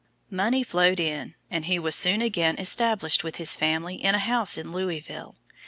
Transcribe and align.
Money 0.31 0.63
flowed 0.63 0.99
in 0.99 1.35
and 1.51 1.65
he 1.65 1.77
was 1.77 1.93
soon 1.95 2.23
again 2.23 2.57
established 2.57 3.23
with 3.23 3.35
his 3.35 3.55
family 3.55 3.97
in 4.03 4.15
a 4.15 4.17
house 4.17 4.57
in 4.57 4.71
Louisville. 4.71 5.35